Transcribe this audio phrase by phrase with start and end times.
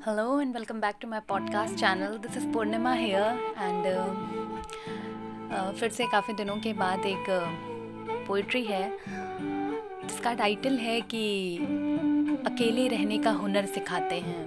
[0.00, 2.12] Welcome back to my podcast channel.
[2.18, 4.04] This is Purnima here and uh,
[5.54, 7.24] uh, फिर से काफ़ी दिनों के बाद एक
[8.26, 8.98] पोइट्री uh, है।
[10.08, 11.56] जिसका टाइटल है कि
[12.46, 14.44] अकेले रहने का हुनर सिखाते हैं।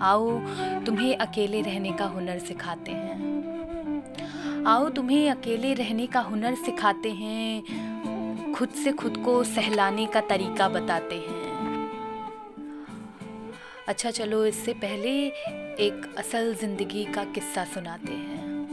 [0.00, 0.38] आओ
[0.86, 7.62] तुम्हें अकेले रहने का हुनर सिखाते हैं। आओ तुम्हें अकेले रहने का हुनर सिखाते हैं।
[8.54, 11.37] खुद से खुद को सहलाने का तरीका बताते हैं।
[13.88, 15.10] अच्छा चलो इससे पहले
[15.80, 18.66] एक असल ज़िंदगी का किस्सा सुनाते हैं।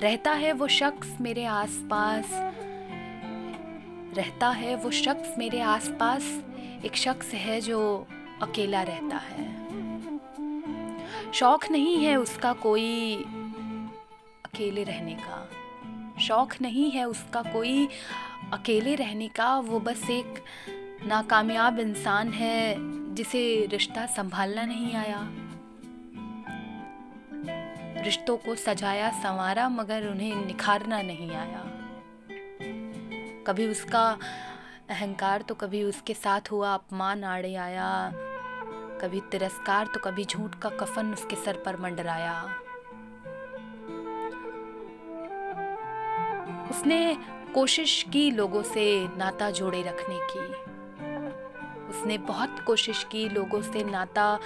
[0.00, 2.30] रहता है वो शख्स मेरे आसपास,
[4.16, 6.30] रहता है वो शख्स मेरे आसपास,
[6.84, 8.06] एक शख्स है जो
[8.42, 9.48] अकेला रहता है।
[11.32, 13.14] शौक नहीं है उसका कोई
[14.44, 15.46] अकेले रहने का।
[16.20, 17.88] शौक नहीं है उसका कोई
[18.52, 20.44] अकेले रहने का, वो बस एक
[21.06, 22.74] नाकामयाब इंसान है,
[23.14, 25.28] जिसे रिश्ता संभालना नहीं आया।
[28.04, 31.64] रिश्तों को सजाया संवारा, मगर उन्हें निखारना नहीं आया।
[33.46, 34.18] कभी उसका
[34.90, 38.12] अहंकार तो कभी उसके साथ हुआ अपमान आड़े आया।
[39.00, 42.44] कभी तिरस्कार तो कभी झूठ का कफन उसके सर पर मंडराया।
[46.70, 47.16] उसने
[47.54, 50.69] कोशिश की लोगों से नाता जोड़े रखने की।
[51.90, 54.38] उसने बहुत कोशिश की लोगों से नाता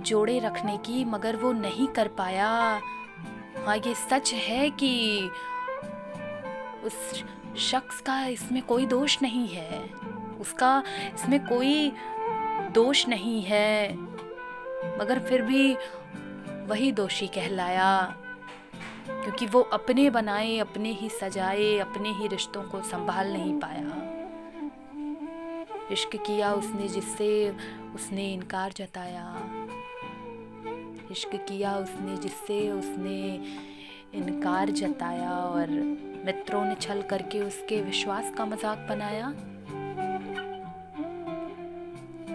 [0.00, 2.80] जोड़े रखने की, मगर वो नहीं कर पाया।
[3.66, 5.30] हाँ ये सच है कि
[6.84, 7.24] उस
[7.58, 9.82] शख्स का इसमें कोई दोष नहीं है।
[10.40, 10.82] उसका
[11.14, 11.92] इसमें कोई
[12.72, 13.94] दोष नहीं है,
[14.98, 15.76] मगर फिर भी
[16.66, 18.16] वही दोषी कहलाया।
[19.08, 24.13] क्योंकि वो अपने बनाए, अपने ही सजाए, अपने ही रिश्तों को संभाल नहीं पाया।
[25.94, 27.28] इश्क किया उसने जिससे
[27.94, 29.26] उसने इनकार जताया।
[31.10, 33.18] इश्क किया उसने जिससे उसने
[34.14, 35.70] इनकार जताया और
[36.26, 39.30] मित्रों ने छल करके उसके विश्वास का मज़ाक बनाया।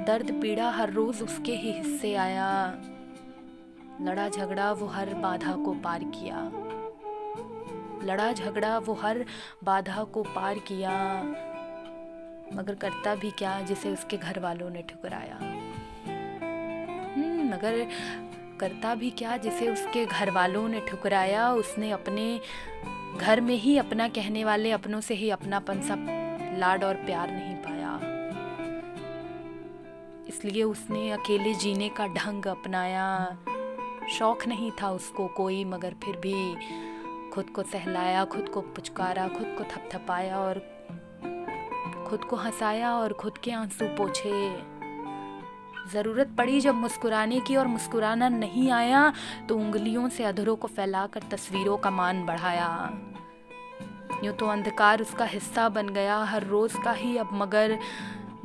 [0.05, 2.47] दर्द पीड़ा हर रोज उसके ही हिस्से आया।
[4.01, 6.49] लड़ा झगड़ा वो हर बाधा को पार किया।
[8.03, 9.25] लड़ा झगड़ा वो हर
[9.63, 10.95] बाधा को पार किया।
[12.53, 15.35] मगर करता भी क्या जिसे उसके घर वालों ने ठुकराया?
[17.13, 17.87] हम्म, मगर
[18.59, 21.53] करता भी क्या जिसे उसके घर वालों ने ठुकराया?
[21.53, 22.41] उसने अपने
[23.17, 25.95] घर में ही अपना कहने वाले अपनों से ही अपनापन सा
[26.57, 27.99] लाड और प्यार नहीं पाया।
[30.27, 33.37] इसलिए उसने अकेले जीने का ढंग अपनाया।
[34.09, 36.55] शौक नहीं था उसको कोई मगर फिर भी
[37.29, 40.78] खुद को सहलाया खुद को पुचकारा खुद को थपथपाया और
[42.09, 44.31] खुद को हंसाया और खुद के आँसू पोछे।
[45.91, 49.01] ज़रूरत पड़ी जब मुस्कुराने की और मुस्कुराना नहीं आया
[49.49, 52.69] तो उंगलियों से अधरों को फैलाकर तस्वीरों का मान बढ़ाया।
[54.23, 57.77] यूँ तो अंधकार उसका हिस्सा बन गया, हर रोज़ का ही अब मगर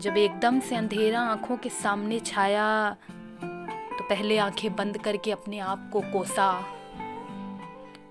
[0.01, 2.97] जब एकदम से अंधेरा आँखों के सामने छाया
[3.41, 6.51] तो पहले आँखें बंद करके अपने आप को कोसा।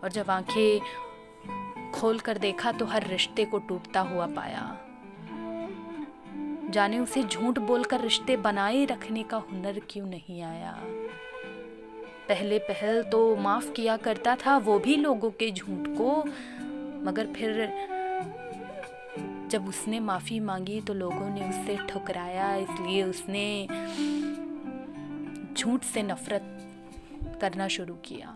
[0.03, 4.65] और जब आँखें खोल कर देखा तो हर रिश्ते को टूटता हुआ पाया।
[6.73, 10.71] जाने उसे झूठ बोलकर रिश्ते बनाए रखने का हुनर क्यों नहीं आया?
[12.29, 16.23] पहले पहल तो माफ़ किया करता था, वो भी लोगों के झूठ को।
[17.03, 17.67] मगर फिर
[19.51, 23.67] जब उसने माफ़ी मांगी तो लोगों ने उससे ठुकराया, इसलिए उसने
[25.53, 28.35] झूठ से नफरत करना शुरू किया।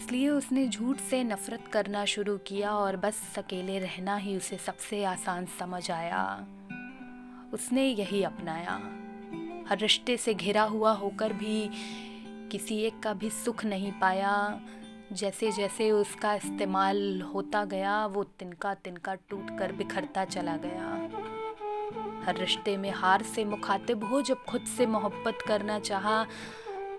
[0.00, 5.04] इसलिए उसने झूठ से नफ़रत करना शुरू किया और बस अकेले रहना ही उसे सबसे
[5.04, 6.46] आसान समझ आया।
[7.54, 8.74] उसने यही अपनाया।
[9.68, 11.70] हर रिश्ते से घिरा हुआ होकर भी
[12.52, 14.60] किसी एक का भी सुख नहीं पाया।
[15.12, 20.88] जैसे जैसे उसका इस्तेमाल होता गया, वो तिनका तिनका टूट कर बिखरता चला गया।
[22.26, 26.26] हर रिश्ते में हार से मुखातिब हो, जब खुद से मोहब्बत करना चाहा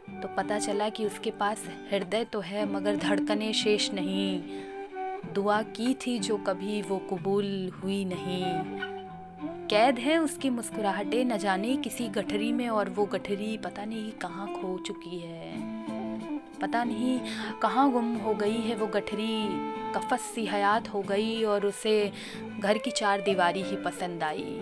[0.10, 4.44] तो पता चला कि उसके पास हृदय तो है, मगर धड़कने शेष नहीं।
[5.34, 8.46] दुआ की थी जो कभी वो कबूल हुई नहीं।
[9.68, 14.48] कैद है उसकी मुस्कुराहटें, न जाने किसी गठरी में, और वो गठरी पता नहीं कहाँ
[14.48, 15.54] खो चुकी है।
[16.62, 17.20] पता नहीं
[17.62, 19.48] कहाँ गुम हो गई है वो गठरी,
[19.96, 22.12] कफस सी हयात हो गई, और उसे
[22.60, 24.60] घर की चार दीवारी ही पसंद आई।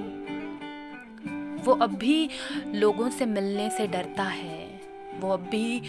[1.65, 2.29] वो अब भी
[2.65, 4.78] लोगों से मिलने से डरता है।
[5.15, 5.81] वो अब भी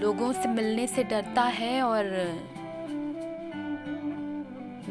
[0.00, 2.04] लोगों से मिलने से डरता है और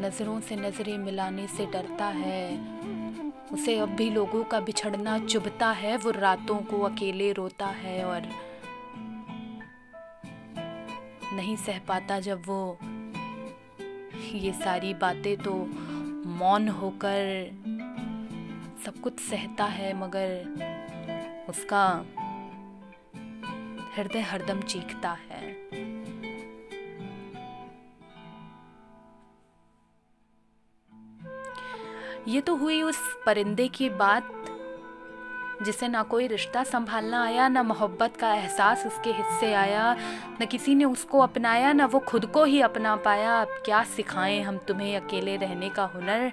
[0.00, 2.58] नज़रों से नज़रें मिलाने से डरता है।
[3.52, 8.28] उसे अब भी लोगों का बिछड़ना चुभता है, वो रातों को अकेले रोता है और
[11.34, 12.78] नहीं सह पाता जब वो
[14.34, 15.52] ये सारी बातें तो
[16.38, 17.50] मौन होकर
[18.84, 21.84] सब कुछ सहता है, मगर उसका
[23.96, 25.56] हृदय हरदम चीखता है।
[32.28, 34.28] ये तो हुई उस परिंदे की बात,
[35.62, 39.96] जिसे ना कोई रिश्ता संभालना आया, ना मोहब्बत का एहसास उसके हिस्से आया,
[40.42, 44.42] न किसी ने उसको अपनाया, ना वो खुद को ही अपना पाया। अब क्या सिखाएँ
[44.42, 46.32] हम तुम्हें अकेले रहने का हुनर?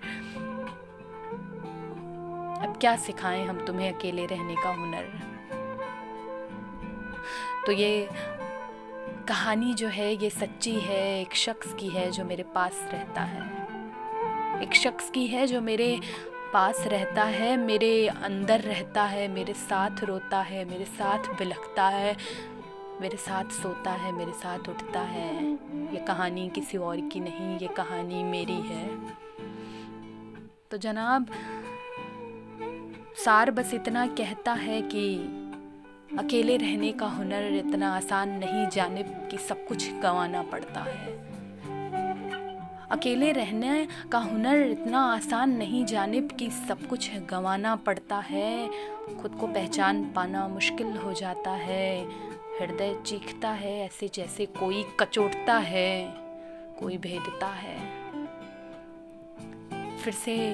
[2.63, 5.28] अब क्या सिखाएँ हम तुम्हें अकेले रहने का हुनर?
[7.65, 8.09] तो ये
[9.27, 13.59] कहानी जो है, ये सच्ची है, एक शख्स की है जो मेरे पास रहता है।
[14.63, 15.99] एक शख्स की है जो मेरे
[16.53, 22.17] पास रहता है, मेरे अंदर रहता है, मेरे साथ रोता है, मेरे साथ बिलखता है,
[23.01, 25.53] मेरे साथ सोता है, मेरे साथ उठता है।
[25.93, 28.89] ये कहानी किसी और की नहीं, ये कहानी मेरी है।
[30.71, 31.27] तो जनाब,
[33.25, 35.17] सार बस इतना कहता है कि
[36.17, 41.19] अकेले रहने का हुनर इतना आसान नहीं जाने कि सब कुछ गंवाना पड़ता है।
[42.91, 48.69] अकेले रहने का हुनर इतना आसान नहीं, जानब कि सब कुछ गंवाना पड़ता है।
[49.21, 52.05] खुद को पहचान पाना मुश्किल हो जाता है।
[52.59, 56.05] हृदय चीखता है, ऐसे जैसे कोई कचोटता है,
[56.79, 57.77] कोई भेदता है।
[59.97, 60.53] फिर से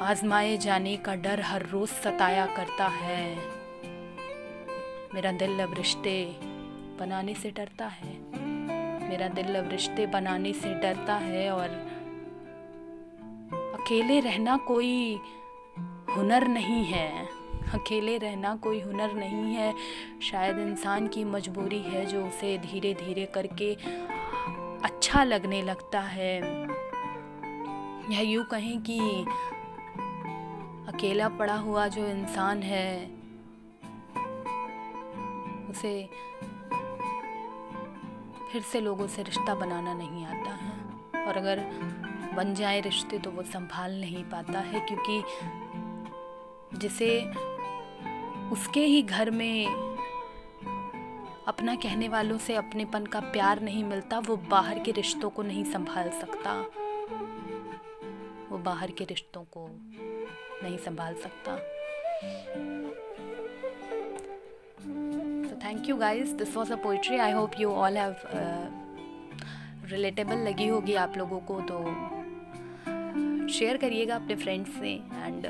[0.00, 3.59] आजमाए जाने का डर हर रोज सताया करता है।
[5.14, 6.36] मेरा दिल अब रिश्ते
[7.00, 8.12] बनाने से डरता है।
[9.08, 11.68] मेरा दिल अब रिश्ते बनाने से डरता है और
[13.80, 15.20] अकेले रहना कोई
[16.16, 17.26] हुनर नहीं है।
[17.74, 19.74] अकेले रहना कोई हुनर नहीं है।
[20.22, 23.74] शायद इंसान की मजबूरी है जो उसे धीरे धीरे करके
[24.84, 26.40] अच्छा लगने लगता है।
[28.12, 28.98] या यूँ कहें कि
[30.94, 33.19] अकेला पड़ा हुआ जो इंसान है
[35.70, 36.08] उसे
[38.52, 41.60] फिर से लोगों से रिश्ता बनाना नहीं आता है। और अगर
[42.36, 45.22] बन जाए रिश्ते तो वो संभाल नहीं पाता है, क्योंकि
[46.78, 47.10] जिसे
[48.52, 49.66] उसके ही घर में
[51.48, 55.64] अपना कहने वालों से अपनेपन का प्यार नहीं मिलता, वो बाहर के रिश्तों को नहीं
[55.64, 56.52] संभाल सकता।
[58.50, 59.66] वो बाहर के रिश्तों को
[60.62, 61.52] नहीं संभाल सकता।
[65.70, 68.14] Thank you guys this was a poetry I hope you all have
[69.90, 71.78] relatable लगी होगी आप लोगों को तो
[73.48, 75.46] शेयर करिएगा अपने फ्रेंड्स से and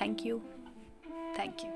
[0.00, 0.38] thank you
[1.38, 1.73] thank you